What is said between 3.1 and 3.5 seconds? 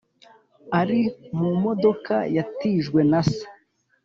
na se.